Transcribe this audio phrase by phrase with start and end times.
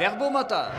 [0.00, 0.72] Verbomoteur.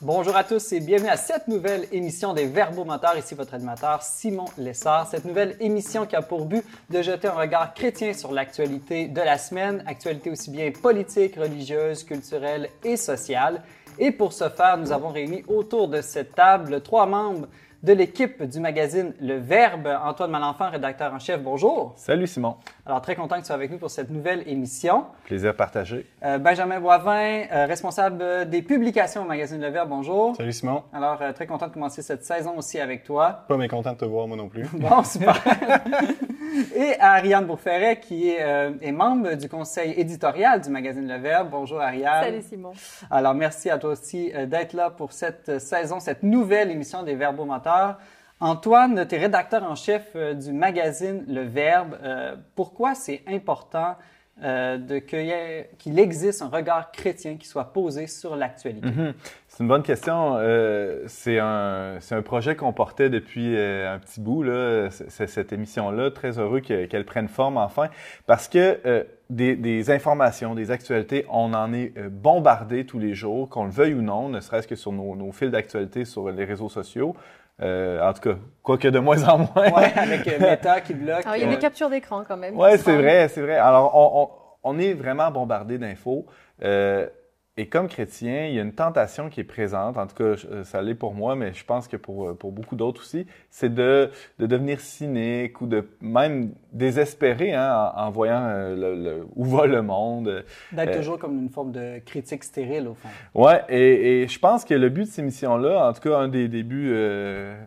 [0.00, 3.18] Bonjour à tous et bienvenue à cette nouvelle émission des Verbomoteurs.
[3.18, 5.10] Ici votre animateur Simon Lessard.
[5.10, 9.20] Cette nouvelle émission qui a pour but de jeter un regard chrétien sur l'actualité de
[9.20, 13.62] la semaine, actualité aussi bien politique, religieuse, culturelle et sociale.
[13.98, 17.46] Et pour ce faire, nous avons réuni autour de cette table trois membres
[17.84, 19.86] de l'équipe du magazine Le Verbe.
[20.02, 21.92] Antoine Malenfant, rédacteur en chef, bonjour.
[21.96, 22.56] Salut Simon.
[22.86, 25.04] Alors, très content que tu sois avec nous pour cette nouvelle émission.
[25.24, 26.06] Plaisir partagé.
[26.24, 30.34] Euh, Benjamin Boivin, euh, responsable des publications au magazine Le Verbe, bonjour.
[30.34, 30.82] Salut Simon.
[30.94, 33.44] Alors, euh, très content de commencer cette saison aussi avec toi.
[33.46, 34.66] Pas mécontent de te voir, moi non plus.
[34.72, 35.38] Bon, super.
[36.74, 38.40] Et Ariane Beauferret, qui est,
[38.80, 41.48] est, membre du conseil éditorial du magazine Le Verbe.
[41.50, 42.24] Bonjour Ariane.
[42.24, 42.72] Salut Simon.
[43.10, 47.98] Alors, merci à toi aussi d'être là pour cette saison, cette nouvelle émission des Verbomoteurs.
[48.40, 51.96] Antoine, tu es rédacteur en chef du magazine Le Verbe.
[52.54, 53.96] pourquoi c'est important
[54.42, 55.00] euh,
[55.78, 58.88] qu'il existe un regard chrétien qui soit posé sur l'actualité?
[58.88, 59.14] Mm-hmm.
[59.54, 60.34] C'est une bonne question.
[60.38, 66.10] Euh, c'est un, un, projet qu'on portait depuis euh, un petit bout, là, cette émission-là.
[66.10, 67.88] Très heureux qu'elle prenne forme enfin,
[68.26, 73.48] parce que euh, des, des, informations, des actualités, on en est bombardé tous les jours,
[73.48, 76.44] qu'on le veuille ou non, ne serait-ce que sur nos, nos fils d'actualité sur les
[76.44, 77.14] réseaux sociaux.
[77.62, 79.70] Euh, en tout cas, quoique de moins en moins.
[79.76, 81.24] Oui, avec euh, Meta qui bloque.
[81.24, 82.58] Alors, il y a des captures d'écran quand même.
[82.58, 83.56] Oui, c'est vrai, c'est vrai.
[83.56, 86.26] Alors, on, on, on est vraiment bombardé d'infos.
[86.64, 87.06] Euh,
[87.56, 90.64] et comme chrétien, il y a une tentation qui est présente, en tout cas, euh,
[90.64, 93.72] ça l'est pour moi, mais je pense que pour, euh, pour beaucoup d'autres aussi, c'est
[93.72, 94.10] de,
[94.40, 99.82] de devenir cynique ou de même désespérer hein, en, voyant euh, le, où va le
[99.82, 100.44] monde.
[100.72, 103.08] D'être toujours comme une forme de critique stérile, au fond.
[103.34, 106.26] Ouais, et, et je pense que le but de ces missions-là, en tout cas, un
[106.26, 106.92] des débuts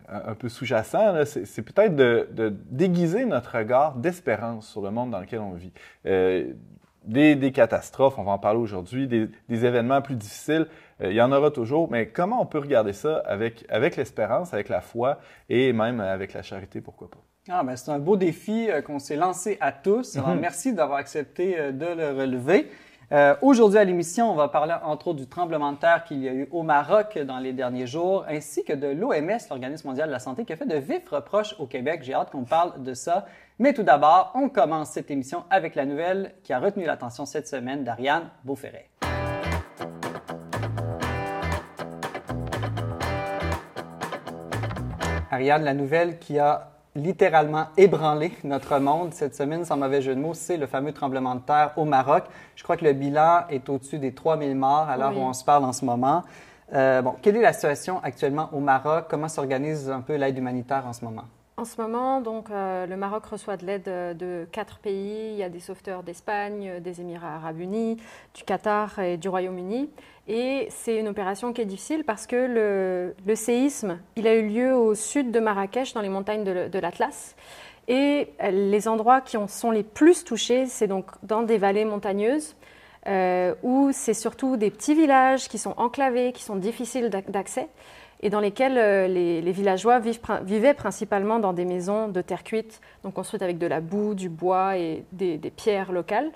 [0.06, 5.20] un peu sous-jacents, c'est peut-être de, de, déguiser notre regard d'espérance sur le monde dans
[5.20, 5.72] lequel on vit
[7.08, 10.66] des, des, catastrophes, on va en parler aujourd'hui, des, des, événements plus difficiles,
[11.00, 14.54] euh, il y en aura toujours, mais comment on peut regarder ça avec, avec l'espérance,
[14.54, 15.18] avec la foi
[15.48, 17.18] et même avec la charité, pourquoi pas?
[17.50, 20.16] Ah, ben, c'est un beau défi euh, qu'on s'est lancé à tous.
[20.16, 20.40] Alors, mhm.
[20.40, 22.68] merci d'avoir accepté euh, de le relever.
[23.10, 26.28] Euh, Aujourd'hui à l'émission, on va parler entre autres du tremblement de terre qu'il y
[26.28, 30.12] a eu au Maroc dans les derniers jours, ainsi que de l'OMS, l'Organisme mondial de
[30.12, 32.00] la santé, qui a fait de vifs reproches au Québec.
[32.02, 33.24] J'ai hâte qu'on parle de ça.
[33.58, 37.48] Mais tout d'abord, on commence cette émission avec la nouvelle qui a retenu l'attention cette
[37.48, 38.90] semaine d'Ariane Beauferret.
[45.30, 50.20] Ariane, la nouvelle qui a littéralement ébranlé notre monde cette semaine, sans mauvais jeu de
[50.20, 52.24] mots, c'est le fameux tremblement de terre au Maroc.
[52.56, 55.44] Je crois que le bilan est au-dessus des 3000 morts à l'heure où on se
[55.44, 56.22] parle en ce moment.
[56.74, 59.06] Euh, bon, quelle est la situation actuellement au Maroc?
[59.08, 61.24] Comment s'organise un peu l'aide humanitaire en ce moment?
[61.56, 65.32] En ce moment, donc, euh, le Maroc reçoit de l'aide de quatre pays.
[65.32, 67.96] Il y a des sauveteurs d'Espagne, des Émirats arabes unis,
[68.34, 69.90] du Qatar et du Royaume-Uni.
[70.28, 74.74] Et c'est une opération qui est difficile parce que le, séisme, il a eu lieu
[74.74, 77.34] au sud de Marrakech, dans les montagnes de, l'Atlas.
[77.88, 82.56] Et les endroits qui sont les plus touchés, c'est donc dans des vallées montagneuses,
[83.06, 87.68] euh, où c'est surtout des petits villages qui sont enclavés, qui sont difficiles d'accès
[88.20, 93.14] et dans lesquels euh, les, villageois vivaient principalement dans des maisons de terre cuite, donc
[93.14, 96.30] construites avec de la boue, du bois et des, pierres locales.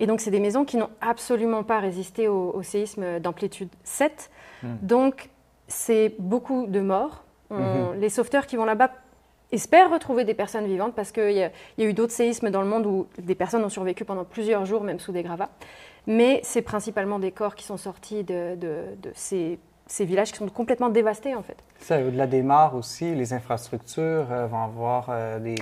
[0.00, 4.30] Et donc, c'est des maisons qui n'ont absolument pas résisté au, séisme d'amplitude 7.
[4.62, 4.68] Hmm.
[4.82, 5.28] Donc,
[5.68, 7.24] c'est beaucoup de morts.
[7.50, 7.94] Hmm.
[7.98, 8.90] Les sauveteurs qui vont là-bas
[9.52, 12.86] espèrent retrouver des personnes vivantes parce qu'il y, a eu d'autres séismes dans le monde
[12.86, 15.50] où des personnes ont survécu pendant plusieurs jours, même sous des gravats.
[16.06, 19.58] Mais c'est principalement des corps qui sont sortis de, de ces
[19.90, 21.56] ces villages qui sont complètement dévastés, en fait.
[21.80, 25.56] Ça, au-delà des morts aussi, les infrastructures euh, vont avoir euh, des,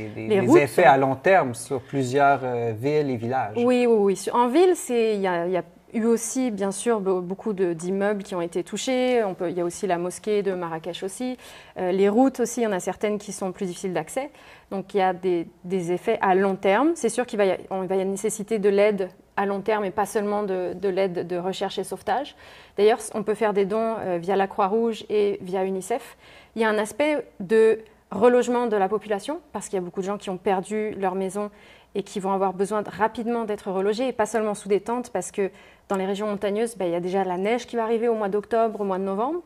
[0.58, 3.54] effets à long terme sur plusieurs euh, villes et villages.
[3.56, 4.30] Oui, oui, oui.
[4.32, 9.22] En ville, il y, a, eu aussi, bien sûr, beaucoup d'immeubles qui ont été touchés.
[9.24, 11.36] On il y a aussi la mosquée de Marrakech aussi.
[11.76, 14.30] les routes aussi, il y en a certaines qui sont plus difficiles d'accès.
[14.70, 15.46] Donc, il y a des,
[15.92, 16.92] effets à long terme.
[16.94, 20.42] C'est sûr qu'il va, va y nécessiter de l'aide à long terme et pas seulement
[20.42, 22.34] de, l'aide de recherche et sauvetage.
[22.76, 26.16] D'ailleurs, on peut faire des dons euh, via la Croix-Rouge et via UNICEF.
[26.56, 27.78] Il y a un aspect de
[28.10, 31.14] relogement de la population, parce qu'il y a beaucoup de gens qui ont perdu leur
[31.14, 31.50] maison
[31.94, 35.32] et qui vont avoir besoin rapidement d'être relogés, et pas seulement sous des tentes, parce
[35.32, 35.50] que
[35.88, 38.14] dans les régions montagneuses, ben, il y a déjà la neige qui va arriver au
[38.14, 39.40] mois d'octobre, au mois de novembre.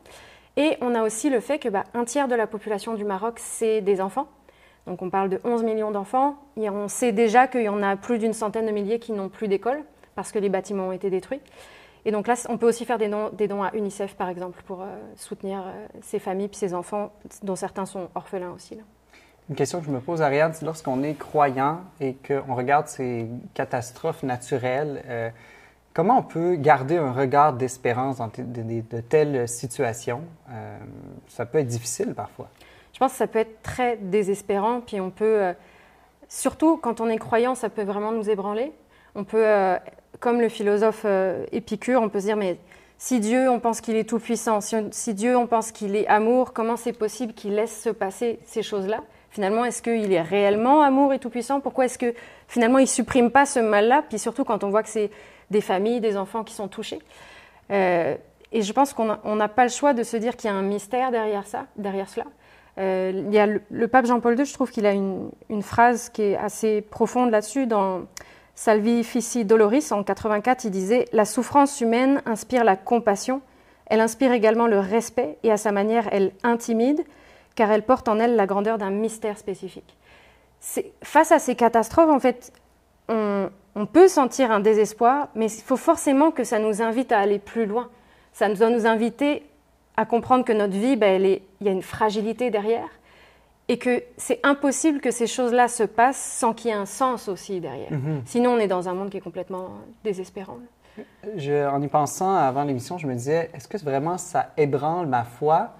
[0.55, 3.35] Et on a aussi le fait que ben, un tiers de la population du Maroc,
[3.37, 4.27] c'est des enfants.
[4.85, 6.35] Donc on parle de 11 millions d'enfants.
[6.57, 9.29] Et on sait déjà qu'il y en a plus d'une centaine de milliers qui n'ont
[9.29, 9.83] plus d'école
[10.15, 11.41] parce que les bâtiments ont été détruits.
[12.05, 14.87] Et donc là, on peut aussi faire des dons, à UNICEF, par exemple, pour euh,
[15.15, 17.13] soutenir euh, ces familles puis ces enfants,
[17.43, 18.77] dont certains sont orphelins aussi.
[19.49, 23.27] Une question que je me pose, Ariane, c'est lorsqu'on est croyant et qu'on regarde ces
[23.53, 25.29] catastrophes naturelles, euh,
[25.93, 30.21] comment on peut garder un regard d'espérance dans de, telles situations?
[31.27, 32.47] ça peut être difficile parfois.
[32.93, 35.53] Je pense que ça peut être très désespérant, puis on peut,
[36.29, 38.71] surtout quand on est croyant, ça peut vraiment nous ébranler.
[39.15, 39.45] On peut
[40.19, 42.57] comme le philosophe euh, Épicure, on peut se dire, mais
[42.97, 46.77] si Dieu, on pense qu'il est tout-puissant, si, Dieu, on pense qu'il est amour, comment
[46.77, 49.03] c'est possible qu'il laisse se passer ces choses-là?
[49.33, 51.59] Finalement, est-ce qu'il est réellement amour et tout-puissant?
[51.59, 52.13] Pourquoi est-ce que
[52.47, 54.03] finalement il supprime pas ce mal-là?
[54.07, 55.09] Puis surtout quand on voit que c'est
[55.49, 56.99] des familles, des enfants qui sont touchés.
[57.71, 58.15] Euh,
[58.51, 60.61] et je pense qu'on n'a pas le choix de se dire qu'il y a un
[60.61, 62.27] mystère derrière ça, derrière cela.
[62.77, 65.31] Euh, il y a le, pape Jean-Paul II, je trouve qu'il a une,
[65.61, 67.65] phrase qui est assez profonde là-dessus.
[67.65, 68.03] Dans
[68.53, 73.41] Salvi Fici Doloris, en 84, il disait La souffrance humaine inspire la compassion,
[73.87, 77.03] elle inspire également le respect et à sa manière, elle intimide,
[77.55, 79.97] car elle porte en elle la grandeur d'un mystère spécifique.
[81.03, 82.53] Face à ces catastrophes, en fait,
[83.09, 87.39] on, peut sentir un désespoir, mais il faut forcément que ça nous invite à aller
[87.39, 87.89] plus loin.
[88.31, 89.43] Ça doit nous inviter
[89.97, 92.89] à comprendre que notre vie, ben, il y a une fragilité derrière,
[93.67, 97.27] et que c'est impossible que ces choses-là se passent sans qu'il y ait un sens
[97.27, 97.91] aussi derrière.
[97.91, 98.21] Mhm.
[98.25, 99.69] Sinon, on est dans un monde qui est complètement
[100.03, 100.57] désespérant.
[101.37, 105.71] en y pensant avant l'émission, je me disais, est-ce que vraiment ça ébranle ma foi?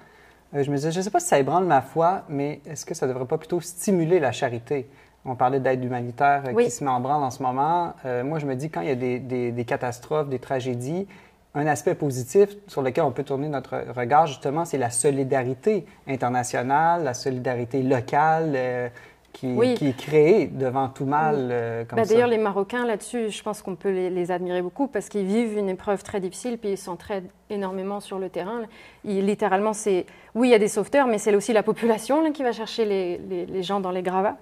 [0.56, 2.86] Euh, je me disais, je ne sais pas si ça ébranle ma foi, mais est-ce
[2.86, 4.88] que ça ne devrait pas plutôt stimuler la charité?
[5.26, 7.94] On parlait d'aide humanitaire euh, qui se met en branle en ce moment.
[8.06, 8.96] Euh, moi, je me dis, quand il y a
[9.52, 11.08] des catastrophes, des tragédies,
[11.56, 17.04] un aspect positif sur lequel on peut tourner notre regard, justement, c'est la solidarité internationale,
[17.04, 18.90] la solidarité locale euh,
[19.34, 23.62] qui, est créée devant tout mal euh, comme bah, D'ailleurs, les Marocains, là-dessus, je pense
[23.62, 27.30] qu'on peut les, admirer beaucoup parce qu'ils vivent une épreuve très difficile, puis ils s'entraident
[27.50, 28.62] énormément sur le terrain.
[29.04, 30.06] littéralement, c'est...
[30.36, 33.64] Oui, il y a des sauveteurs, mais c'est aussi la population qui va chercher les,
[33.64, 34.38] gens dans les gravats.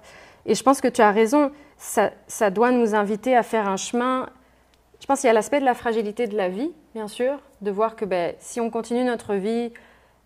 [0.46, 3.76] Et je pense que tu as raison, ça, ça doit nous inviter à faire un
[3.76, 4.28] chemin
[5.02, 7.72] je pense qu'il y a l'aspect de la fragilité de la vie, bien sûr, de
[7.72, 9.72] voir que ben, si on continue notre vie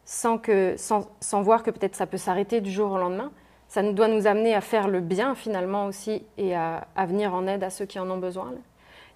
[0.04, 3.32] sans, que, sans, sans voir que peut-être ça peut s'arrêter du jour au lendemain,
[3.68, 7.64] ça doit nous amener à faire le bien finalement aussi et à, venir en aide
[7.64, 8.52] à ceux qui en ont besoin.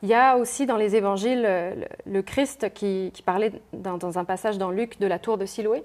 [0.03, 1.47] Il y a aussi dans les évangiles
[2.07, 5.85] le, Christ qui, parlait dans, dans, un passage dans Luc de la tour de Siloé.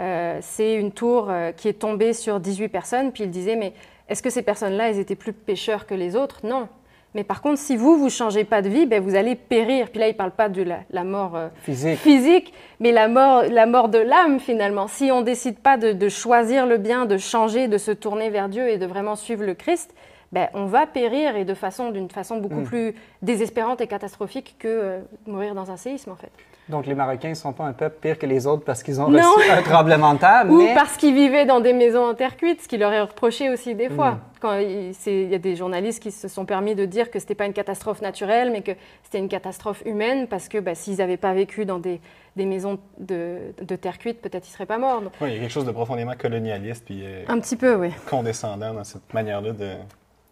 [0.00, 3.74] Euh, c'est une tour euh, qui est tombée sur 18 personnes, puis il disait, mais
[4.08, 6.40] est-ce que ces personnes-là, elles étaient plus pécheurs que les autres?
[6.44, 6.68] Non,
[7.14, 9.90] mais par contre, si vous, vous changez pas de vie, ben, vous allez périr.
[9.90, 12.52] Puis là, il ne parle pas de la, mort euh, physique.
[12.78, 14.86] mais la mort, la mort de l'âme, finalement.
[14.86, 18.68] Si on décide pas de, choisir le bien, de changer, de se tourner vers Dieu
[18.68, 19.92] et de vraiment suivre le Christ,
[20.30, 22.64] ben, on va périr et de façon, d'une façon beaucoup mm.
[22.64, 26.30] plus désespérante et catastrophique que euh, mourir dans un séisme, en fait.
[26.70, 29.06] Donc, les Marocains ne sont pas un peuple pire que les autres parce qu'ils ont
[29.06, 30.44] reçu un tremblement de terre.
[30.48, 33.50] Ou parce qu'ils vivaient dans des maisons en terre cuite, ce qui leur est reproché
[33.50, 34.12] aussi des fois.
[34.12, 34.20] Mm.
[34.40, 37.34] Quand il, y a des journalistes qui se sont permis de dire que ce n'était
[37.34, 38.72] pas une catastrophe naturelle, mais que
[39.02, 42.00] c'était une catastrophe humaine parce que bah, s'ils n'avaient pas vécu dans des,
[42.36, 45.02] maisons de, terre cuite, peut-être ils ne seraient pas morts.
[45.20, 47.90] Oui, il y a quelque chose de profondément colonialiste puis euh, un petit peu, oui.
[48.08, 49.74] condescendant dans cette manière-là de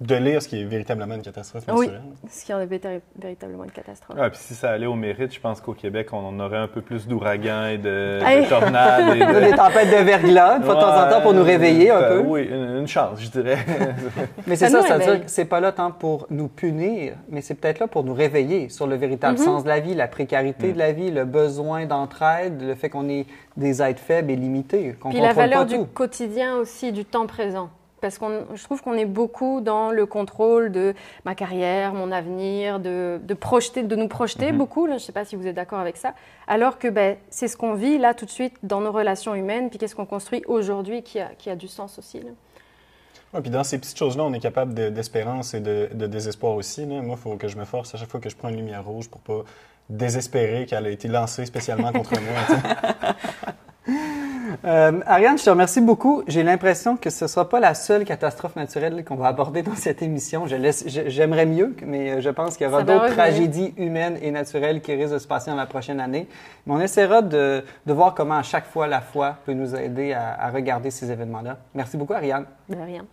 [0.01, 2.01] de lire ce qui est véritablement une catastrophe naturelle.
[2.05, 2.69] Oui, ce qui en est
[3.17, 4.17] véritablement une catastrophe.
[4.21, 6.83] Ah, puis si ça allait au mérite, je pense qu'au Québec, on aurait un peu
[6.83, 9.17] plus d'ouragans et de, tornades.
[9.17, 9.51] Et de...
[9.51, 12.19] Des tempêtes de verglas, de temps en temps, pour nous réveiller un peu.
[12.21, 13.59] Oui, une, chance, je dirais.
[14.47, 17.81] mais c'est ça, c'est-à-dire que c'est pas là tant pour nous punir, mais c'est peut-être
[17.81, 19.45] là pour nous réveiller sur le véritable mm-hmm.
[19.45, 20.73] sens de la vie, la précarité mm.
[20.75, 23.27] de la vie, le besoin d'entraide, le fait qu'on est
[23.57, 24.95] des êtres faibles et limités.
[25.11, 28.25] Puis la valeur du quotidien aussi, du temps présent parce que
[28.55, 33.83] je trouve qu'on est beaucoup dans le contrôle de ma carrière, mon avenir, de, projeter,
[33.83, 34.59] de nous projeter mhm.
[34.59, 34.87] beaucoup.
[34.87, 36.15] je ne sais pas si vous êtes d'accord avec ça.
[36.47, 39.71] Alors que ben, c'est ce qu'on vit là tout de suite dans nos relations humaines,
[39.71, 42.21] puis qu'est-ce qu'on construit aujourd'hui qui a, qui a, du sens aussi.
[42.21, 43.41] Là.
[43.41, 46.87] puis dans ces petites choses-là, on est capable d'espérance et de, désespoir aussi.
[46.87, 48.85] Moi, il faut que je me force à chaque fois que je prends une lumière
[48.85, 49.45] rouge pour pas
[49.89, 53.95] désespérer qu'elle a été lancée spécialement contre moi.
[54.65, 56.23] Euh, Ariane, je te remercie beaucoup.
[56.27, 59.75] J'ai l'impression que ce ne sera pas la seule catastrophe naturelle qu'on va aborder dans
[59.75, 60.45] cette émission.
[60.47, 64.95] J'aimerais mieux, mais euh, je pense qu'il y aura d'autres tragédies humaines et naturelles qui
[64.95, 66.29] risquent de se passer dans la prochaine année.
[66.67, 70.35] Mais on essaiera de, voir comment à chaque fois la foi peut nous aider à,
[70.39, 71.59] à regarder ces événements-là.
[71.75, 72.45] Merci beaucoup, Ariane.
[72.69, 73.05] De rien.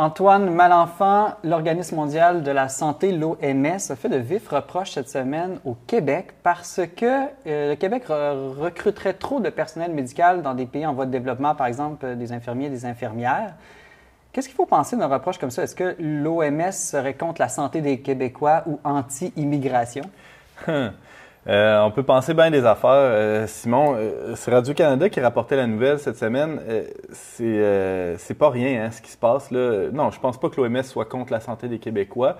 [0.00, 5.58] Antoine Malenfant, l'Organisme mondial de la santé, l'OMS, a fait de vifs reproches cette semaine
[5.66, 10.64] au Québec parce que euh, le Québec re- recruterait trop de personnel médical dans des
[10.64, 13.52] pays en voie de développement, par exemple euh, des infirmiers, des infirmières.
[14.32, 15.64] Qu'est-ce qu'il faut penser d'un reproche comme ça?
[15.64, 20.04] Est-ce que l'OMS serait contre la santé des Québécois ou anti-immigration?
[21.46, 22.90] Euh, on peut penser bien des affaires.
[22.90, 26.60] Euh, Simon, euh, c'est Radio-Canada qui rapportait la nouvelle cette semaine.
[27.12, 29.50] C'est pas rien hein, ce qui se passe.
[29.50, 32.36] Non, je pense pas que l'OMS soit contre la santé des Québécois.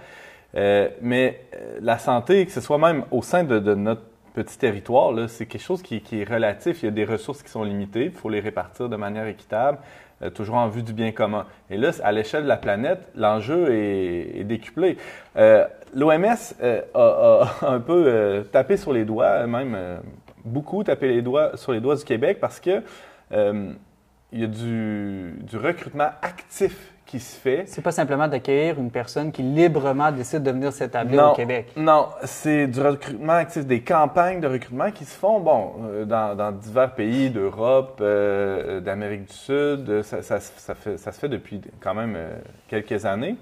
[0.54, 1.40] Mais
[1.80, 4.02] la santé, que ce soit même au sein de, notre
[4.34, 6.82] petit territoire, c'est quelque chose qui, qui est relatif.
[6.82, 8.06] Il y a des ressources qui sont limitées.
[8.06, 9.78] Il faut les répartir de manière équitable,
[10.34, 11.46] toujours en vue du bien commun.
[11.70, 14.98] Et là, à l'échelle de la planète, l'enjeu est, est décuplé.
[15.36, 19.98] Euh, L'OMS euh, a, a un peu euh, tapé sur les doigts, même euh,
[20.44, 22.82] beaucoup tapé les doigts sur les doigts du Québec parce que
[23.32, 23.72] euh,
[24.32, 27.64] il y a du, du recrutement actif qui se fait.
[27.66, 31.72] C'est pas simplement d'accueillir une personne qui librement décide de venir s'établir au Québec.
[31.76, 36.36] Non, c'est du recrutement actif, des campagnes de recrutement qui se font, bon, euh, dans,
[36.36, 39.88] dans divers pays d'Europe, euh, d'Amérique du Sud.
[39.90, 42.28] euh, Ça, ça, ça fait- ça se fait depuis quand même euh,
[42.68, 43.34] quelques années.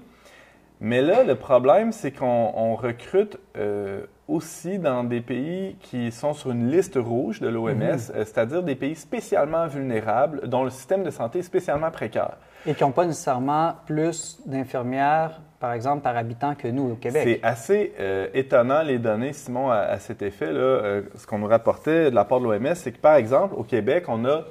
[0.81, 6.33] Mais là, le problème, c'est qu'on on recrute euh, aussi dans des pays qui sont
[6.33, 11.03] sur une liste rouge de l'OMS, euh, c'est-à-dire des pays spécialement vulnérables, dont le système
[11.03, 12.37] de santé est spécialement précaire.
[12.65, 17.21] Et qui n'ont pas nécessairement plus d'infirmières, par exemple, par habitant que nous au Québec.
[17.23, 20.47] C'est assez euh, étonnant les données, Simon, à, cet effet.
[20.47, 23.63] Euh, ce qu'on nous rapportait de la part de l'OMS, c'est que par exemple, au
[23.63, 24.43] Québec, on a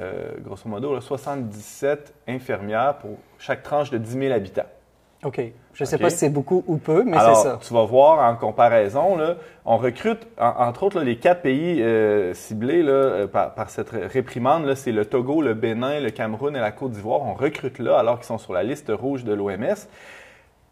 [0.00, 4.66] euh, grosso modo là, 77 infirmières pour chaque tranche de 10 000 habitants.
[5.24, 5.40] OK.
[5.72, 6.02] Je ne sais OK.
[6.02, 7.58] pas si c'est beaucoup ou peu, mais c'est ça.
[7.60, 11.82] tu vas voir en comparaison, là, on recrute, en- entre autres, là, les quatre pays
[11.82, 16.54] euh, ciblés là, euh, par, par cette réprimande, c'est le Togo, le Bénin, le Cameroun
[16.54, 17.22] et la Côte d'Ivoire.
[17.22, 19.88] On recrute là alors qu'ils sont sur la liste rouge de l'OMS.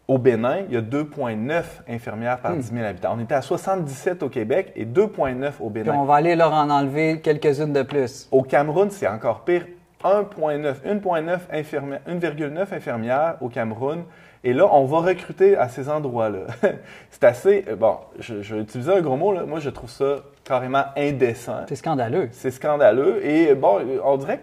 [0.09, 3.15] Au Bénin, il y a 2,9 infirmières par 10 000 habitants.
[3.17, 5.95] On était à 77 au Québec et 2,9 au Puis Bénin.
[5.97, 8.27] on va aller leur en enlever quelques-unes de plus.
[8.31, 9.65] Au Cameroun, c'est encore pire.
[10.03, 14.03] 1,9 1,9 infirmières, 1,9 infirmières au Cameroun.
[14.45, 16.47] Et là, on va recruter à ces endroits-là.
[17.09, 17.63] c'est assez.
[17.69, 19.43] euh, Bon, je, je vais utiliser un gros mot, là.
[19.45, 21.61] Moi, je trouve ça carrément indécent.
[21.69, 22.27] C'est scandaleux.
[22.31, 23.25] C'est scandaleux.
[23.25, 24.39] Et bon, on dirait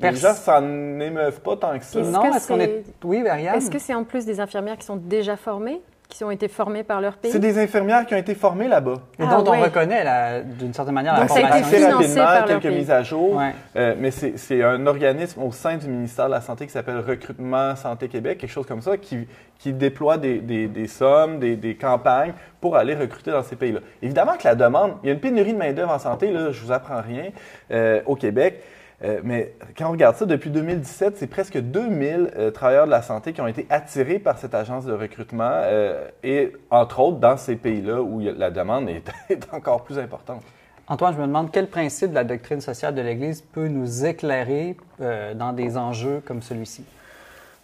[0.00, 0.62] que les gens s'en
[1.00, 2.00] émeuvent pas tant que ça.
[2.00, 2.84] Est-ce non, que est-ce qu'on est...
[3.04, 3.56] Oui, Marianne?
[3.56, 5.80] Est-ce que c'est en plus des infirmières qui sont déjà formées,
[6.12, 8.96] qui ont été formées par leur pays C'est des infirmières qui ont été formées là-bas.
[9.18, 9.62] Et Ah, dont on ouais.
[9.62, 11.96] reconnaît, d'une certaine manière, Donc, la ça a été formation.
[11.96, 12.76] rapidement, par quelques pays.
[12.76, 13.36] mises à jour.
[13.36, 13.54] Ouais.
[13.76, 16.98] Euh, mais c'est c'est un organisme au sein du ministère de la Santé qui s'appelle
[16.98, 19.26] Recrutement Santé Québec, quelque chose comme ça, qui,
[19.58, 23.80] qui déploie des, des- des sommes, des, des campagnes pour aller recruter dans ces pays-là.
[24.02, 26.60] Évidemment que la demande, il y a une pénurie de main-d'œuvre en santé, là, je
[26.62, 27.30] vous apprends rien,
[27.70, 28.62] euh, au Québec.
[29.04, 33.02] Euh, mais quand on regarde ça, depuis 2017, c'est presque 2000 euh, travailleurs de la
[33.02, 37.36] santé qui ont été attirés par cette agence de recrutement, euh, et entre autres dans
[37.36, 40.42] ces pays-là où la demande est, est encore plus importante.
[40.86, 44.76] Antoine, je me demande quel principe de la doctrine sociale de l'Église peut nous éclairer
[45.00, 46.84] euh, dans des enjeux comme celui-ci?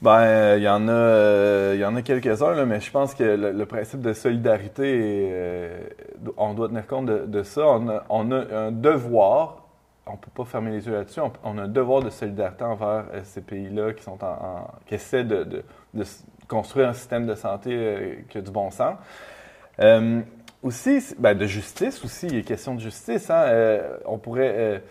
[0.01, 3.51] Ben, il y en a, il y en a quelques-uns, mais je pense que le,
[3.51, 5.33] le principe de solidarité,
[6.37, 7.67] on doit tenir compte de, de ça.
[7.67, 9.68] On a, on a un devoir,
[10.09, 13.21] on peut pas fermer les yeux là-dessus, on, a un devoir de solidarité envers euh,
[13.25, 15.65] ces pays-là qui sont en, qui essaient de,
[16.47, 18.97] construire un système de santé euh, qui a du bon sens.
[19.81, 20.21] Euh,
[20.63, 23.31] aussi, ben, de justice aussi, il est question de justice.
[23.31, 24.83] Hein, on pourrait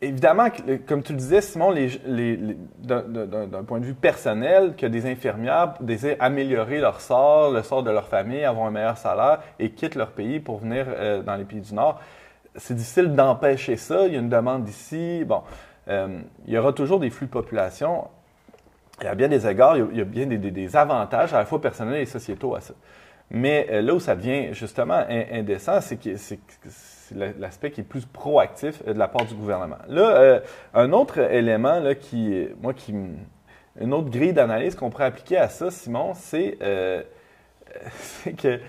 [0.00, 0.48] Évidemment,
[0.86, 6.78] comme tu le disais, Simon, d'un- point de vue personnel, que des infirmières désirent améliorer
[6.78, 10.40] leur sort, le sort de leur famille, avoir un meilleur salaire et quittent leur pays
[10.40, 10.86] pour venir
[11.24, 12.00] dans les pays du Nord,
[12.56, 14.06] c'est difficile d'empêcher ça.
[14.06, 15.24] Il y a une demande ici.
[15.26, 15.42] Bon,
[15.88, 18.08] euh, il y aura toujours des flux de population.
[19.00, 21.60] Il y a bien des égards, il y a- bien des, avantages à la fois
[21.60, 22.74] personnels et sociétaux à ça.
[23.30, 26.38] Mais euh, là où ça devient justement in- indécent, c'est que c'est
[27.38, 29.78] l'aspect qui est plus proactif euh, de la part du gouvernement.
[29.88, 30.40] Là,
[30.74, 32.94] un autre élément là, qui, moi, qui,
[33.80, 36.56] une autre grille d'analyse qu'on pourrait appliquer à ça, Simon, c'est
[38.36, 38.60] que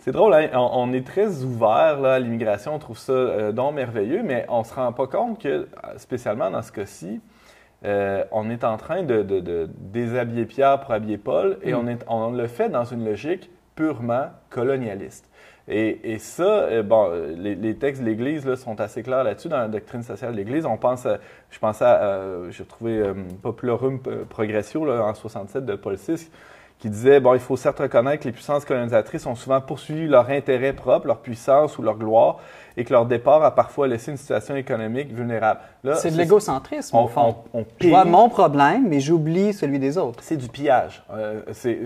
[0.00, 3.74] c'est drôle, hein, on, est très ouvert là, à l'immigration, on trouve ça euh, donc
[3.74, 7.20] merveilleux, mais on se rend pas compte que, spécialement dans ce cas-ci,
[7.84, 11.76] euh, on est en train de, de- de déshabiller Pierre pour habiller Paul, et Mm.
[11.76, 15.26] on, est, on le fait dans une logique purement colonialiste.
[15.68, 19.58] Et, et ça, euh, bon, les, les textes de l'Église sont assez clairs là-dessus dans
[19.58, 20.66] la doctrine sociale de l'Église.
[20.66, 21.18] On pense, à-
[21.50, 26.28] je pensais à, euh, j'ai trouvé euh, Populorum Progressio là, en 67 de Paul VI,
[26.80, 30.30] qui disait bon, il faut certes reconnaître que les puissances colonisatrices ont souvent poursuivi leur
[30.30, 32.38] intérêt propre, leur puissance ou leur gloire,
[32.80, 35.60] et que leur départ a parfois laissé une situation économique vulnérable.
[35.84, 37.36] Là, C'est de l'égocentrisme, on, au fond.
[37.52, 40.20] on- on Je vois mon problème, mais j'oublie celui des autres.
[40.22, 41.02] c'est du pillage.
[41.12, 41.40] Euh,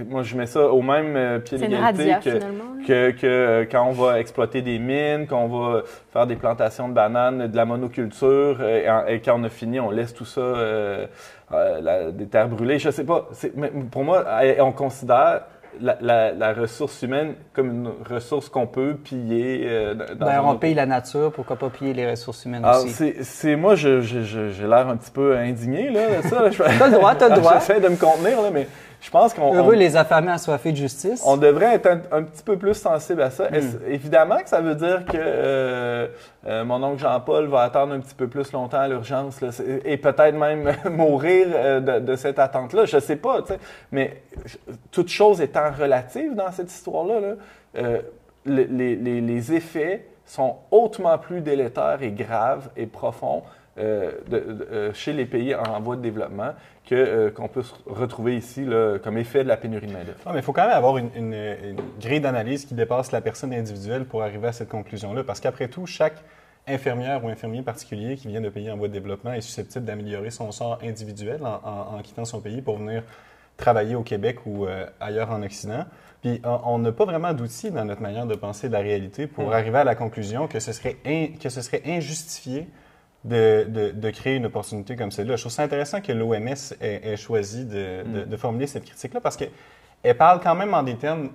[0.09, 3.93] moi, je mets ça au même euh, pied d'égalité que, que, que, euh, quand on
[3.93, 5.83] va exploiter des mines, qu'on va
[6.13, 10.15] faire des plantations de bananes, de la monoculture, et, quand on a fini, on laisse
[10.15, 11.07] tout ça, euh,
[11.53, 12.79] euh, la- des terres brûlées.
[12.79, 13.29] Je sais pas.
[13.57, 14.25] Mais pour moi,
[14.61, 15.41] on considère
[15.81, 19.63] la, la- la ressource humaine comme une ressource qu'on peut piller.
[19.69, 22.81] euh, dans Ben, on autre- paye la nature, pourquoi pas piller les ressources humaines Ah,
[22.81, 23.13] aussi?
[23.23, 26.43] c'est, moi, j'ai l'air un petit peu indigné là, de ça.
[26.43, 26.51] là.
[26.79, 27.55] T'as le droit, t'as le droit.
[27.55, 28.67] J'essaie de me contenir là, mais
[29.05, 31.23] je pense qu'on Heureux on- les affamés assoiffés de justice.
[31.27, 33.31] on devrait être un, un petit peu plus sensible à Hmm.
[33.33, 33.49] ça.
[33.51, 36.09] Est-ce- Évidemment que ça veut dire que euh,
[36.47, 39.49] euh, mon oncle Jean-Paul va attendre un petit peu plus longtemps à l'urgence là,
[39.85, 42.87] et peut-être même mourir euh, de, de cette attente-là.
[42.87, 43.41] Je sais pas.
[43.93, 44.57] Mais je-
[44.91, 47.35] toute chose étant relative dans cette histoire-là, là,
[48.47, 53.43] le- les, les- les effets sont hautement plus délétères et graves et profonds
[53.79, 56.53] euh, de- de- euh, chez les pays en voie de développement
[56.89, 60.19] que, euh, qu'on peut retrouver ici là, comme effet de la pénurie de main-d'œuvre.
[60.27, 63.21] Ah, mais il faut quand même avoir une, une- une grille d'analyse qui dépasse la
[63.21, 65.25] personne individuelle pour arriver à cette conclusion-là.
[65.25, 66.23] Parce qu'après tout, chaque
[66.67, 70.31] infirmière ou infirmier particulier qui vient de pays en voie de développement est susceptible d'améliorer
[70.31, 73.03] son sort individuel en, en- en quittant son pays pour venir
[73.57, 75.85] travailler au Québec ou euh, ailleurs en Occident.
[76.23, 79.49] Puis on- n'a pas vraiment d'outils dans notre manière de penser de la réalité pour
[79.49, 79.53] Mm.
[79.53, 82.67] arriver à la conclusion que ce serait, in- que ce serait injustifié
[83.25, 85.37] de, de- de créer une opportunité comme celle-là.
[85.37, 86.47] Je trouve ça intéressant que l'OMS
[86.81, 90.83] ait, ait choisi de, de- de formuler cette critique-là parce qu'elle parle quand même en
[90.83, 91.31] des termes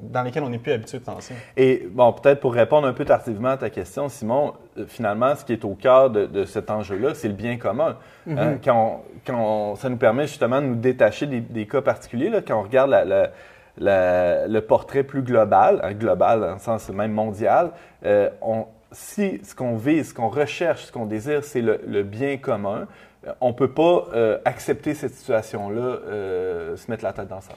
[0.00, 1.34] dans lesquels on n'est plus habitué de penser.
[1.56, 5.44] Et bon, peut-être pour répondre un peu tardivement à ta question, Simon, euh, finalement, ce
[5.44, 7.96] qui est au cœur de, de cet enjeu-là, c'est le bien commun.
[8.28, 11.80] Hein, quand on- quand on- ça nous permet justement de nous détacher des, des cas
[11.80, 13.30] particuliers, là, quand on regarde la- la-
[13.78, 17.70] la- le portrait plus global, hein, global dans le sens même mondial,
[18.04, 22.36] euh, on- si ce qu'on vise, ce qu'on recherche, ce qu'on désire, c'est le, bien
[22.36, 22.86] commun,
[23.26, 27.40] euh, on ne peut pas euh, accepter cette situation-là, euh, se mettre la tête dans
[27.40, 27.54] le.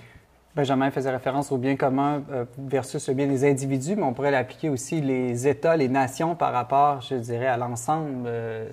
[0.55, 4.31] Benjamin faisait référence au bien commun euh, versus le bien des individus, mais on pourrait
[4.31, 8.65] l'appliquer aussi les États, les nations par rapport, je dirais, à l'ensemble euh,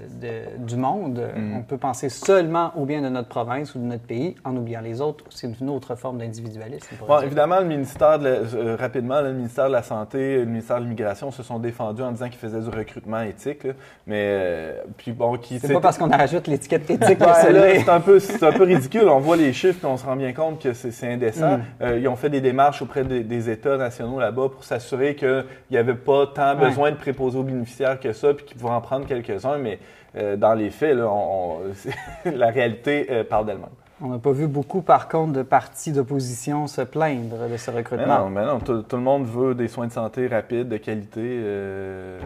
[0.59, 1.21] du monde.
[1.37, 1.57] Mhm.
[1.57, 4.81] On peut penser seulement au bien de notre province ou de notre pays en oubliant
[4.81, 5.25] les autres.
[5.31, 6.87] C'est une autre forme d'individualisme.
[7.07, 10.45] Bon, évidemment, le ministère de la- euh, rapidement, là, le ministère de la Santé, le
[10.45, 13.65] ministère de l'Immigration se sont défendus en disant qu'ils faisaient du recrutement éthique.
[13.65, 13.73] là.
[14.07, 17.89] mais euh, puis bon, qui C'est pas parce qu'on rajoute l'étiquette éthique que Ouais, c'est
[17.91, 19.09] un peu, c'est un peu ridicule.
[19.09, 21.59] On voit les chiffres, puis on se rend bien compte que c'est, c'est indécent.
[21.59, 21.63] Mm.
[21.81, 25.45] Euh, ils ont fait des démarches auprès des, des États nationaux là-bas pour s'assurer qu'il
[25.71, 26.69] n'y avait pas tant Ouais.
[26.69, 29.59] besoin de préposés aux bénéficiaires que ça, puis qu'ils pouvaient en prendre quelques-uns.
[29.59, 29.79] Mais
[30.17, 31.95] euh, dans les faits, là, on- on- c'est-
[32.37, 33.67] la réalité euh, parle d'elle-même.
[34.05, 37.79] On n'a pas vu beaucoup, par contre, de partis d'opposition se plaindre de ce Mais
[37.79, 38.19] recrutement.
[38.19, 41.21] non, mais non, tout, tout le monde veut des soins de santé rapides, de qualité.
[41.21, 42.19] euh,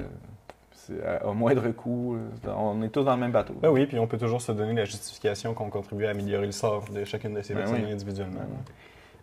[1.04, 2.16] à, moindre coût.
[2.56, 3.54] On est tous dans le même bateau.
[3.60, 6.52] Ben oui, puis on peut toujours se donner la justification qu'on contribue à améliorer le
[6.52, 7.92] sort de chacune de ces Ben personnes oui.
[7.92, 8.40] individuellement.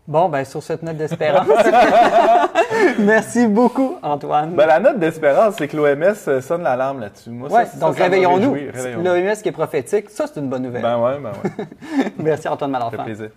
[0.05, 1.47] Bon, ben sur cette note d'espérance,
[2.99, 4.53] merci beaucoup, Antoine.
[4.53, 7.29] Ben, la note d'espérance, c'est que l'OMS sonne l'alarme là-dessus.
[7.29, 8.53] Moi, Ouais, ça, donc réveillons-nous.
[9.01, 10.81] L'OMS qui est prophétique, ça c'est une bonne nouvelle.
[10.81, 11.65] Ben ouais, ben ouais.
[12.17, 13.03] Merci Antoine Ça fait Malenfant.
[13.05, 13.29] plaisir.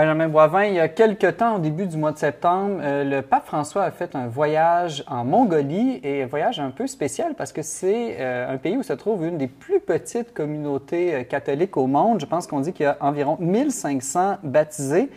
[0.00, 3.20] Benjamin Boivin, il y a quelques temps, au début du mois de septembre, euh, le
[3.20, 7.52] pape François a fait un voyage en Mongolie et un voyage un peu spécial parce
[7.52, 11.76] que c'est euh, un pays où se trouve une des plus petites communautés euh, catholiques
[11.76, 12.18] au monde.
[12.18, 15.10] Je pense qu'on dit qu'il y a environ 1500 baptisés.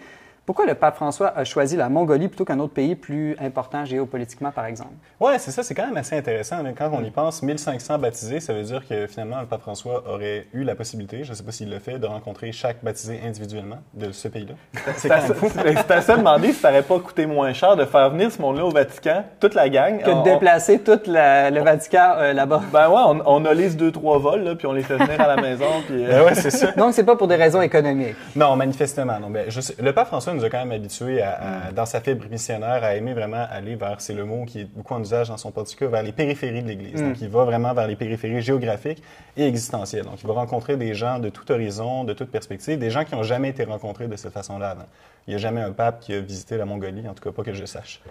[0.45, 4.51] Pourquoi le pape François a choisi la Mongolie plutôt qu'un autre pays plus important géopolitiquement,
[4.51, 4.91] par exemple?
[5.21, 6.61] Ouais, c'est ça, c'est quand même assez intéressant.
[6.61, 6.71] là.
[6.77, 10.47] Quand on y pense, 1500 baptisés, ça veut dire que finalement, le pape François aurait
[10.53, 13.77] eu la possibilité, je ne sais pas s'il le fait, de rencontrer chaque baptisé individuellement
[13.93, 14.55] de ce pays-là.
[14.97, 15.49] C'est à, même fou.
[15.53, 18.41] c'est à se demander si ça n'aurait pas coûté moins cher de faire venir ce
[18.41, 19.99] monde-là au Vatican, toute la gang.
[19.99, 22.61] Que de On- déplacer tout la- le Vatican euh, là-bas.
[22.73, 25.21] Ben ouais, on, on a liste deux, trois vols, là, puis on les fait venir
[25.21, 25.65] à la maison.
[25.87, 26.73] Puis, euh, Ben ouais, c'est ça.
[26.73, 28.15] Donc, c'est pas pour des raisons économiques.
[28.35, 29.19] Non, manifestement.
[29.21, 29.29] Non.
[29.29, 32.01] Ben, je sais- le pape François nous a quand même habitués, à, à- dans sa
[32.01, 35.29] fibre missionnaire, à aimer vraiment aller vers, c'est le mot qui est beaucoup en usage
[35.29, 37.01] dans son portico, vers les périphéries de l'Église.
[37.01, 37.07] Mm.
[37.07, 39.01] Donc, il va vraiment vers les périphéries géographiques
[39.37, 40.05] et existentielles.
[40.05, 43.15] Donc, il va rencontrer des gens de tout horizon, de toute perspective, des gens qui
[43.15, 44.85] n'ont jamais été rencontrés de cette façon-là avant.
[45.27, 47.43] Il n'y a jamais un pape qui a visité la Mongolie, en tout cas pas
[47.43, 48.01] que je sache.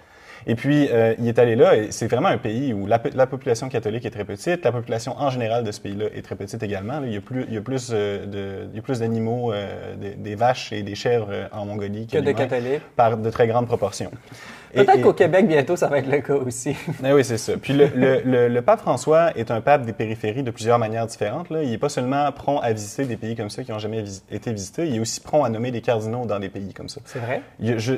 [0.46, 3.26] Et puis, euh, il est allé là, et c'est vraiment un pays où la, la
[3.26, 6.62] population catholique est très petite, la population en général de ce pays-là est très petite
[6.62, 7.00] également.
[7.00, 7.06] là.
[7.06, 9.52] il y a plus, il y a plus, euh, de, il y a plus d'animaux,
[9.52, 12.82] euh, des, des vaches et des chèvres euh, en Mongolie Que de d'humains, catholiques.
[12.96, 14.10] par de très grandes proportions.
[14.74, 16.74] Peut-être qu'au Québec, bientôt, ça va être le cas aussi.
[17.04, 17.52] Eh oui, c'est ça.
[17.60, 21.06] Puis le, le- le- le pape François est un pape des périphéries de plusieurs manières
[21.06, 21.50] différentes.
[21.50, 21.62] Là.
[21.62, 24.22] Il n'est pas seulement prompt à visiter des pays comme ça qui n'ont jamais visi-
[24.30, 27.00] été visités, il est aussi prompt à nommer des cardinaux dans des pays comme ça.
[27.04, 27.42] C'est vrai?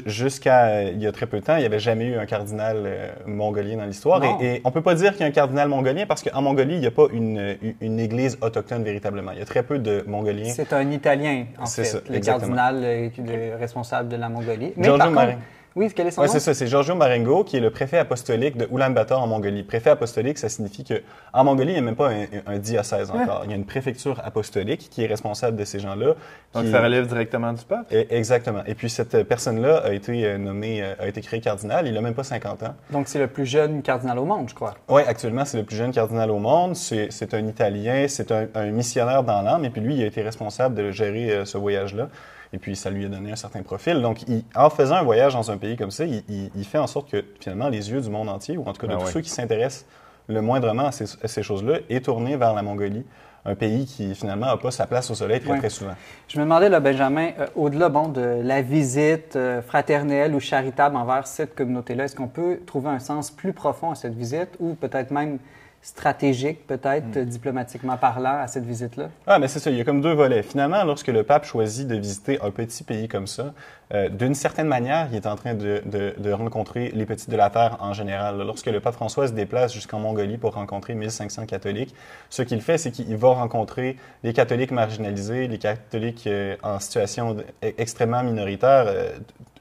[0.06, 2.76] Jusqu'à il y a très peu de temps, il n'y avait jamais eu un cardinal
[2.84, 4.22] euh, mongolien dans l'histoire.
[4.40, 6.74] Et, et on peut pas dire qu'il y a un cardinal mongolien parce qu'en Mongolie,
[6.74, 7.56] il n'y a pas une,
[7.98, 9.32] église autochtone véritablement.
[9.32, 10.52] Il y a très peu de Mongoliens.
[10.54, 12.54] C'est un Italien, en C'est fait, ça, le exactement.
[12.56, 14.72] cardinal euh, le responsable de la Mongolie.
[14.76, 15.38] Mais Giorgio par contre, Marin.
[15.76, 16.32] Oui, quel est son Oui, nom?
[16.32, 16.54] c'est ça.
[16.54, 19.62] C'est Giorgio Marengo, qui est le préfet apostolique de Ulaanbaatar en Mongolie.
[19.64, 23.10] Préfet apostolique, ça signifie que en Mongolie, il n'y a même pas un, un diocèse
[23.10, 23.42] encore.
[23.44, 26.14] Il y a une préfecture apostolique qui est responsable de ces gens-là.
[26.52, 27.92] Donc, qui- ça relève directement du pape?
[28.10, 28.62] Exactement.
[28.66, 31.87] Et puis, cette personne-là a été euh, nommée, euh, a été créée cardinal.
[31.88, 32.74] Il n'a même pas 50 ans.
[32.90, 34.74] Donc, c'est le plus jeune cardinal au monde, je crois.
[34.88, 36.76] Oui, actuellement, c'est le plus jeune cardinal au monde.
[36.76, 39.64] C'est c'est un Italien, c'est un, un missionnaire dans l'âme.
[39.64, 42.08] Et puis, lui, il a été responsable de gérer euh, ce voyage-là.
[42.54, 44.00] Et puis, ça lui a donné un certain profil.
[44.00, 46.78] Donc, il- en faisant un voyage dans un pays comme ça, il, il- il fait
[46.78, 49.00] en sorte que, finalement, les yeux du monde entier, ou en tout cas de Ben
[49.00, 49.86] tous ceux qui s'intéressent
[50.28, 53.04] le moindrement à ces, choses-là, est tourné vers la Mongolie,
[53.44, 55.94] un pays qui, finalement, n'a pas sa place au soleil très, très souvent.
[56.28, 60.96] Je me demandais, là, Benjamin, euh, au-delà bon, de la visite euh, fraternelle ou charitable
[60.96, 64.74] envers cette communauté-là, est-ce qu'on peut trouver un sens plus profond à cette visite ou
[64.74, 65.38] peut-être même
[65.84, 67.24] stratégique, peut-être Hmm.
[67.26, 69.10] diplomatiquement parlant, à cette visite-là?
[69.26, 70.42] Ah, mais c'est ça, il y a comme deux volets.
[70.42, 73.52] Finalement, lorsque le pape choisit de visiter un petit pays comme ça,
[73.92, 77.76] euh, d'une certaine manière, il est en train de, rencontrer les petits de la terre
[77.80, 78.38] en général.
[78.38, 81.94] Lorsque le pape François se déplace jusqu'en Mongolie pour rencontrer 1500 catholiques,
[82.30, 87.36] ce qu'il fait, c'est qu'il va rencontrer les catholiques marginalisés, les catholiques euh, en situation
[87.36, 89.10] e- extrêmement minoritaire, euh,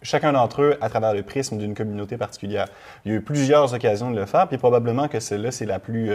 [0.02, 2.68] chacun d'entre eux à travers le prisme d'une communauté particulière.
[3.06, 5.80] Il y a eu plusieurs occasions de le faire, puis probablement que celle-là, c'est la
[5.80, 6.12] plus...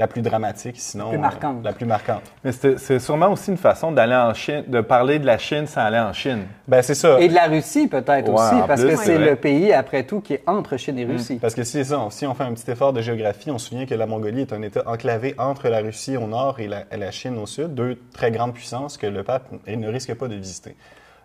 [0.00, 1.62] la plus dramatique, sinon plus euh, marquante.
[1.62, 2.22] la plus marquante.
[2.42, 5.82] Mais c'est sûrement aussi une façon d'aller en Chine, de parler de la Chine sans
[5.82, 6.44] aller en Chine.
[6.66, 7.20] Ben c'est ça.
[7.20, 10.20] Et de la Russie, peut-être Ouais, aussi, parce plus, que c'est le pays, après tout,
[10.20, 11.38] qui est entre Chine et Russie.
[11.38, 13.68] Parce que si c'est ça, si on fait un petit effort de géographie, on se
[13.68, 16.84] souvient que la Mongolie est un État enclavé entre la Russie au nord et la,
[16.90, 20.28] et la Chine au sud, deux très grandes puissances que le pape ne risque pas
[20.28, 20.76] de visiter.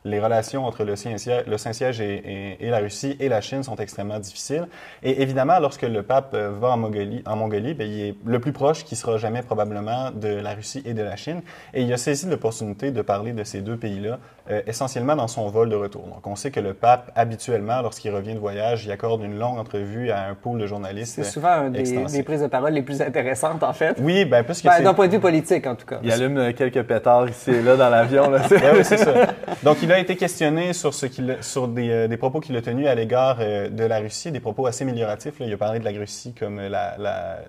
[0.05, 3.75] Les relations entre le Saint-Siège le et, et- et la Russie et la Chine sont
[3.75, 4.67] extrêmement difficiles.
[5.03, 8.53] Et évidemment, lorsque le pape va en Mongolie, en Mongolie ben, il est le plus
[8.53, 11.41] proche qui sera jamais probablement de la Russie et de la Chine.
[11.73, 14.19] Et il a saisi l'opportunité de parler de ces deux pays-là,
[14.51, 16.03] euh, essentiellement dans son vol de retour.
[16.03, 19.57] Donc, on sait que le pape, habituellement, lorsqu'il revient de voyage, il accorde une longue
[19.57, 21.15] entrevue à un pool de journalistes.
[21.15, 23.95] C'est souvent des, des prises de parole les plus intéressantes, en fait.
[23.99, 24.83] Oui, ben, puisque Ben, c'est...
[24.83, 25.99] D'un point de vue politique, en tout cas.
[26.03, 28.29] Il allume quelques pétards ici et là dans l'avion.
[28.29, 29.13] là, Ben oui, c'est ça.
[29.63, 33.37] Donc, il a été questionné sur, a- euh, des propos qu'il a tenus à l'égard
[33.39, 35.35] euh, de la Russie, des propos assez amélioratifs.
[35.39, 37.39] Il a parlé de la Russie comme la,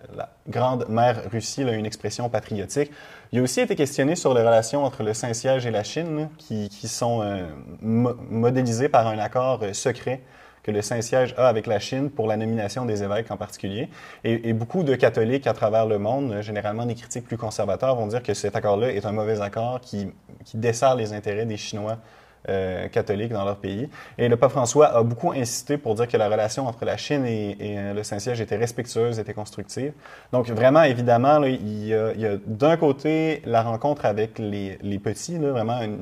[0.48, 2.90] grande mère Russie, une expression patriotique.
[3.32, 6.68] Il a aussi été questionné sur les relations entre le Saint-Siège et la Chine, qui,
[6.88, 7.46] sont euh,
[7.80, 10.20] mo- modélisées par un accord secret
[10.62, 13.88] que le Saint-Siège a avec la Chine pour la nomination des évêques en particulier.
[14.24, 18.20] Et, beaucoup de catholiques à travers le monde, généralement des critiques plus conservateurs, vont dire
[18.22, 20.08] que cet accord-là est un mauvais accord qui,
[20.44, 21.98] qui dessert les intérêts des Chinois
[22.48, 23.88] euh, catholiques dans leur pays.
[24.18, 27.24] Et le pape François a beaucoup insisté pour dire que la relation entre la Chine
[27.26, 29.92] et, et, euh, le Saint-Siège était respectueuse, était constructive.
[30.32, 35.38] Donc vraiment, évidemment, là, il y a, d'un côté la rencontre avec les, les petits,
[35.38, 35.98] là, vraiment une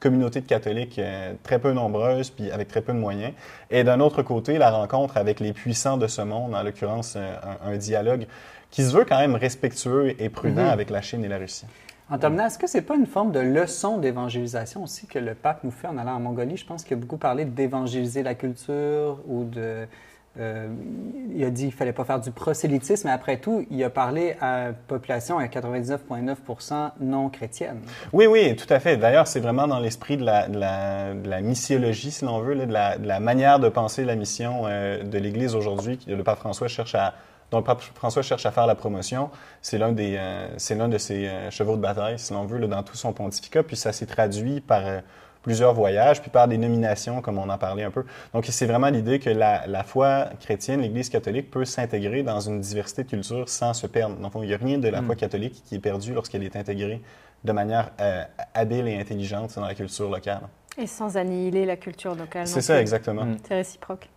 [0.00, 3.32] communauté de catholiques euh, très peu nombreuse, puis avec très peu de moyens.
[3.70, 7.70] Et d'un autre côté, la rencontre avec les puissants de ce monde, en l'occurrence un,
[7.72, 8.26] un dialogue
[8.70, 10.70] qui se veut quand même respectueux et prudent Mhm.
[10.70, 11.66] avec la Chine et la Russie.
[12.10, 15.62] En terminant, est-ce que c'est pas une forme de leçon d'évangélisation aussi que le pape
[15.62, 16.56] nous fait en allant en Mongolie?
[16.56, 19.86] Je pense qu'il a beaucoup parlé d'évangéliser la culture ou de...
[20.40, 20.68] euh,
[21.34, 24.36] il a dit qu'il fallait pas faire du prosélytisme, mais après tout, il a parlé
[24.40, 27.80] à population à 99,9 non chrétienne.
[28.14, 28.96] Oui, oui, tout à fait.
[28.96, 32.72] D'ailleurs, c'est vraiment dans l'esprit de la, de, la, missiologie, si l'on veut, là, de,
[32.72, 36.38] la, de la manière de penser la mission euh, de l'Église aujourd'hui que le pape
[36.38, 37.12] François cherche à
[37.50, 39.30] dont le pape François cherche à faire la promotion.
[39.62, 42.58] C'est l'un des, euh, c'est l'un de ses euh, chevaux de bataille, si l'on veut,
[42.58, 43.62] là, dans tout son pontificat.
[43.62, 45.00] Puis ça s'est traduit par euh,
[45.42, 48.04] plusieurs voyages, puis par des nominations, comme on en parlait un peu.
[48.34, 52.60] Donc c'est vraiment l'idée que la, la foi chrétienne, l'Église catholique, peut s'intégrer dans une
[52.60, 54.16] diversité de cultures sans se perdre.
[54.16, 55.06] Donc il n'y a rien de la Mm.
[55.06, 57.00] foi catholique qui est perdu lorsqu'elle est intégrée
[57.44, 60.40] de manière euh, habile et intelligente dans la culture locale.
[60.76, 62.46] Et sans annihiler la culture locale.
[62.46, 62.80] C'est ça, plus.
[62.82, 63.24] exactement.
[63.24, 63.36] Mm.
[63.46, 64.08] C'est réciproque.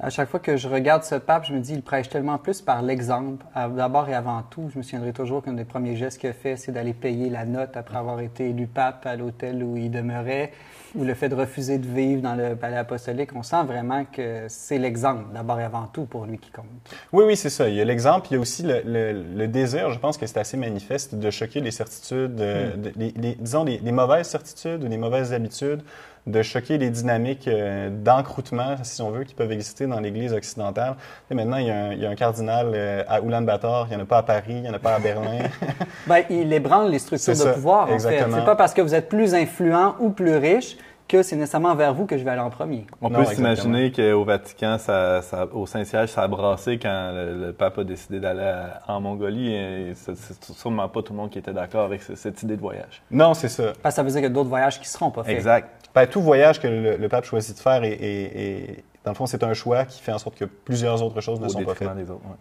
[0.00, 2.60] À chaque fois que je regarde ce pape, je me dis, il prêche tellement plus
[2.60, 3.46] par l'exemple.
[3.54, 6.56] D'abord et avant tout, je me souviendrai toujours qu'un des premiers gestes qu'il a fait,
[6.56, 10.50] c'est d'aller payer la note après avoir été élu pape à l'hôtel où il demeurait,
[10.96, 13.30] ou le fait de refuser de vivre dans le palais apostolique.
[13.36, 16.64] On sent vraiment que c'est l'exemple, d'abord et avant tout, pour lui qui compte.
[17.12, 17.68] Oui, oui, c'est ça.
[17.68, 20.26] Il y a l'exemple, il y a aussi le, le- le désir, je pense que
[20.26, 24.26] c'est assez manifeste, de choquer les certitudes, euh, de- les- les- disons, les, les mauvaises
[24.26, 25.82] certitudes ou les mauvaises habitudes
[26.26, 30.94] de choquer les dynamiques euh, d'encroûtement, si on veut, qui peuvent exister dans l'Église occidentale.
[31.30, 33.96] Et maintenant, il y, a un, il y a un cardinal euh, à Ulaanbaatar, il
[33.96, 35.38] n'y en a pas à Paris, il n'y en a pas à Berlin.
[36.06, 37.94] Ben, il ébranle les structures de ça, pouvoir, en fait.
[37.94, 38.36] exactement.
[38.38, 41.92] C'est pas parce que vous êtes plus influent ou plus riche que c'est nécessairement vers
[41.92, 42.86] vous que je vais aller en premier.
[43.02, 47.46] On Non, peut s'imaginer qu'au Vatican, ça, ça- au Saint-Siège, ça a brassé quand le,
[47.48, 48.50] le pape a décidé d'aller
[48.88, 49.54] en Mongolie.
[49.54, 52.56] Et c'est c'est sûrement pas tout le monde qui était d'accord avec ce- cette idée
[52.56, 53.02] de voyage.
[53.10, 53.72] non, c'est ça.
[53.82, 55.34] Parce que ça veut dire qu'il y a d'autres voyages qui seront pas faits.
[55.36, 55.68] Exact.
[55.94, 59.16] Ben, tout voyage que le, le pape choisit de faire, est, est- est- dans le
[59.16, 61.62] fond, c'est un choix qui fait en sorte que plusieurs autres choses ne Au sont
[61.62, 61.94] pas faites.
[61.94, 62.24] des autres.
[62.24, 62.36] ouais.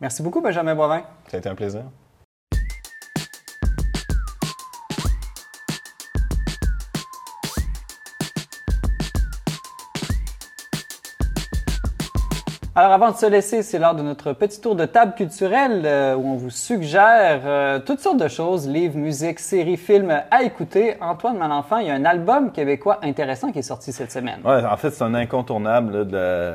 [0.00, 1.02] Merci beaucoup, Benjamin Boivin.
[1.28, 1.82] Ça a été un plaisir.
[12.78, 16.14] Alors, avant de se laisser, c'est l'heure de notre petit tour de table culturelle euh,
[16.14, 20.98] où on vous suggère euh, toutes sortes de choses, livres, musique, séries, films à écouter.
[21.00, 24.40] Antoine Malenfant, il y a un album québécois intéressant qui est sorti cette semaine.
[24.44, 26.52] Ouais, en fait, c'est un incontournable de,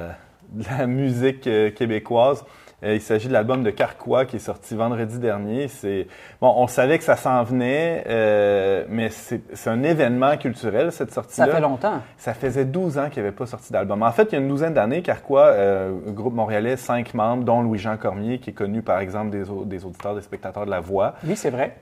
[0.52, 2.44] de la musique euh, québécoise.
[2.84, 5.68] Euh, il s'agit de l'album de Carquois qui est sorti vendredi dernier.
[5.68, 6.08] C'est
[6.42, 11.48] bon, on savait que ça s'en venait, euh, mais c'est un événement culturel cette sortie-là.
[11.48, 12.02] Ça fait longtemps.
[12.18, 14.02] Ça faisait 12 ans qu'il n'y avait pas sorti d'album.
[14.02, 17.62] En fait, il y a une douzaine d'années, Carquois, euh, groupe montréalais, cinq membres, dont
[17.62, 21.16] Louis-Jean Cormier, qui est connu par exemple des, des auditeurs, des spectateurs de La Voix.
[21.24, 21.76] Oui, c'est vrai.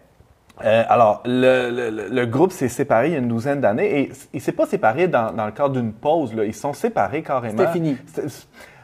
[0.65, 3.99] Euh, alors, le, le- le- le groupe s'est séparé il y a une douzaine d'années
[4.01, 6.33] et il s'est pas séparé dans, dans le cadre d'une pause.
[6.33, 6.43] Là.
[6.45, 7.57] Ils sont séparés carrément.
[7.57, 7.97] C'était fini.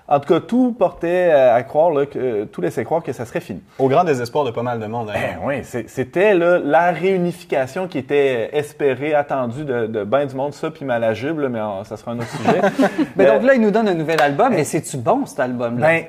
[0.07, 3.39] En tout cas, tout portait à croire, là, que, tout laissait croire que ça serait
[3.39, 3.63] fini.
[3.79, 5.39] Au grand désespoir de pas mal de monde, d'ailleurs.
[5.41, 10.35] Ben oui, c'est- c'était là, la réunification qui était espérée, attendue de, de ben du
[10.35, 12.61] monde, ça puis Malajube, là, mais euh, ça sera un autre sujet.
[13.15, 14.49] Mais Euh, donc là, il nous donne un nouvel album.
[14.53, 15.87] Mais c'est-tu bon, cet album-là?
[15.87, 16.03] ben,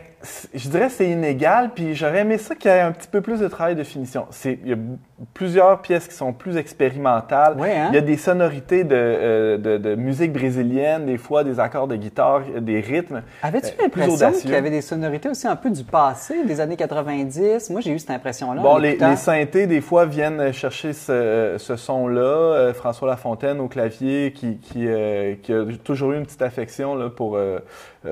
[0.55, 3.23] je dirais que c'est inégal, puis j'aurais aimé ça qu'il y ait un petit peu
[3.23, 4.27] plus de travail de finition.
[4.31, 4.97] C'est, il y a b-
[5.33, 7.59] plusieurs pièces qui sont plus expérimentales.
[7.59, 7.87] Ouais, hein?
[7.91, 11.89] Il y a des sonorités de, euh, de, de musique brésilienne, des fois des accords
[11.89, 13.23] de guitare, des rythmes.
[13.43, 16.77] Avais-tu euh, l'impression qu'il y avait des sonorités aussi un peu du passé, des années
[16.77, 17.71] 90?
[17.71, 18.61] Moi, j'ai eu cette impression-là.
[18.61, 22.21] Bon, les, les synthés, des fois, viennent chercher ce, ce son-là.
[22.21, 26.95] Euh, François Lafontaine au clavier, qui, qui, euh, qui a toujours eu une petite affection
[26.95, 27.39] là, pour,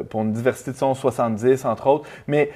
[0.08, 2.08] pour une diversité de sons 70, entre autres.
[2.26, 2.50] Mais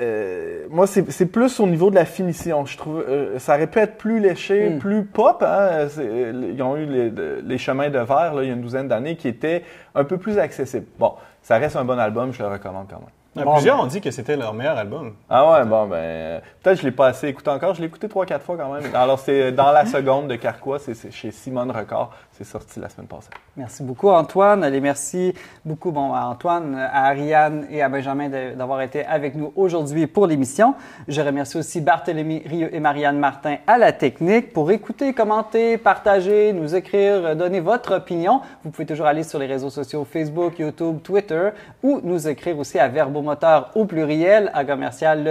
[0.00, 2.66] euh, euh, moi, c'est plus au niveau de la finition.
[2.66, 4.78] Je trouve euh, ça aurait pu être plus léché, Mm.
[4.78, 5.42] plus pop.
[5.42, 5.88] Hein?
[5.98, 7.10] Euh, Ils ont eu les,
[7.42, 9.62] les chemins de verre là, il y a une douzaine d'années qui étaient
[9.94, 10.86] un peu plus accessibles.
[10.98, 13.08] Bon, ça reste un bon album, je le recommande quand même.
[13.38, 13.82] Ah, Bon, Plusieurs ben.
[13.84, 15.12] ont dit que c'était leur meilleur album.
[15.28, 17.74] Ah ouais, bon, ben, euh, peut-être que je l'ai pas assez écouté encore.
[17.74, 18.84] Je l'ai écouté trois, quatre fois quand même.
[18.94, 22.14] Alors, c'est dans la seconde de Carquois, c'est c'est chez Simone Record.
[22.36, 23.30] C'est sorti la semaine passée.
[23.56, 24.62] Merci beaucoup, Antoine.
[24.62, 25.32] Allez, merci
[25.64, 30.26] beaucoup bon, à Antoine, à Ariane et à Benjamin d'avoir été avec nous aujourd'hui pour
[30.26, 30.74] l'émission.
[31.08, 34.52] Je remercie aussi Barthélémy Rieu et Marianne Martin à la technique.
[34.52, 39.46] Pour écouter, commenter, partager, nous écrire, donner votre opinion, vous pouvez toujours aller sur les
[39.46, 41.48] réseaux sociaux Facebook, YouTube, Twitter
[41.82, 45.24] ou nous écrire aussi à verbomoteur au pluriel à commercial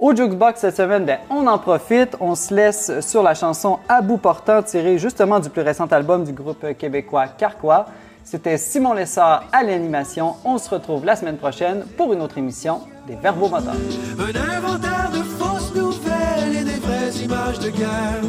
[0.00, 2.16] Au Jukebox cette semaine, ben, on en profite.
[2.20, 6.24] On se laisse sur la chanson À bout portant, tirée justement du plus récent album
[6.24, 7.84] du groupe québécois Carquois.
[8.24, 10.36] C'était Simon Lessard à l'animation.
[10.46, 13.74] On se retrouve la semaine prochaine pour une autre émission des Verbomoteurs.
[14.18, 18.22] Un inventaire de fausses nouvelles et des vraies images de guerre.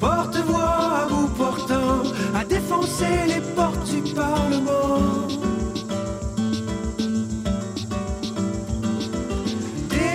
[0.00, 2.02] Porte-voix à bout portant,
[2.34, 5.41] à défoncer les portes du Parlement.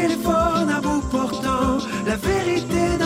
[0.08, 2.97] téléphone à bout portant, la vérité